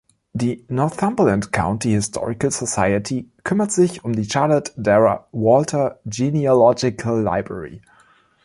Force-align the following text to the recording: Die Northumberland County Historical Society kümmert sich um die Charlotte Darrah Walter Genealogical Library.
Die 0.33 0.65
Northumberland 0.67 1.51
County 1.53 1.91
Historical 1.91 2.49
Society 2.49 3.29
kümmert 3.43 3.71
sich 3.71 4.03
um 4.03 4.13
die 4.13 4.27
Charlotte 4.27 4.71
Darrah 4.75 5.27
Walter 5.31 5.99
Genealogical 6.05 7.21
Library. 7.23 7.83